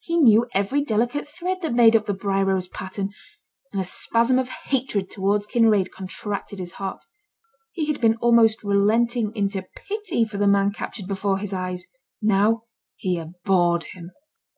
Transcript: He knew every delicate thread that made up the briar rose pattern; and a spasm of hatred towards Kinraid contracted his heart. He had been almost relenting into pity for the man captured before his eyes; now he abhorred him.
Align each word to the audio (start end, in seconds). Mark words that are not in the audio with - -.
He 0.00 0.18
knew 0.18 0.46
every 0.52 0.84
delicate 0.84 1.26
thread 1.26 1.62
that 1.62 1.72
made 1.72 1.96
up 1.96 2.04
the 2.04 2.12
briar 2.12 2.44
rose 2.44 2.68
pattern; 2.68 3.08
and 3.72 3.80
a 3.80 3.86
spasm 3.86 4.38
of 4.38 4.50
hatred 4.50 5.10
towards 5.10 5.46
Kinraid 5.46 5.90
contracted 5.90 6.58
his 6.58 6.72
heart. 6.72 7.02
He 7.72 7.86
had 7.86 7.98
been 7.98 8.16
almost 8.16 8.62
relenting 8.62 9.34
into 9.34 9.66
pity 9.74 10.26
for 10.26 10.36
the 10.36 10.46
man 10.46 10.72
captured 10.72 11.06
before 11.06 11.38
his 11.38 11.54
eyes; 11.54 11.86
now 12.20 12.64
he 12.96 13.16
abhorred 13.16 13.84
him. 13.94 14.10